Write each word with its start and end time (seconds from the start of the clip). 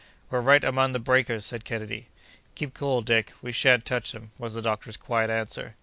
"We're 0.31 0.41
right 0.41 0.63
among 0.63 0.93
the 0.93 0.97
breakers!" 0.99 1.45
said 1.45 1.63
Kennedy. 1.63 2.07
"Keep 2.55 2.73
cool, 2.73 3.01
Dick. 3.03 3.33
We 3.43 3.51
shan't 3.51 3.85
touch 3.85 4.13
them," 4.13 4.31
was 4.39 4.55
the 4.55 4.61
doctor's 4.63 4.97
quiet 4.97 5.29
answer. 5.29 5.75